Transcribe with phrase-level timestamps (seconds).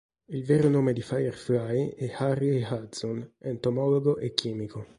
[0.35, 4.87] Il vero nome di Firefly è Harley Hudson, entomologo e chimico.